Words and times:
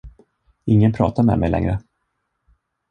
Ingen 0.65 0.93
pratar 0.93 1.23
med 1.23 1.39
mig 1.39 1.49
längre. 1.49 1.79